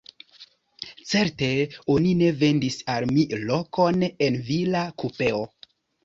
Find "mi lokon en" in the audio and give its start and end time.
3.11-4.39